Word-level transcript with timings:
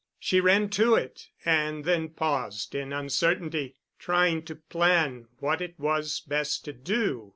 She 0.17 0.39
ran 0.41 0.69
to 0.69 0.95
it 0.95 1.27
and 1.45 1.85
then 1.85 2.09
paused 2.09 2.73
in 2.73 2.91
uncertainty, 2.91 3.75
trying 3.99 4.41
to 4.45 4.55
plan 4.55 5.27
what 5.37 5.61
it 5.61 5.79
was 5.79 6.21
best 6.21 6.65
to 6.65 6.73
do. 6.73 7.29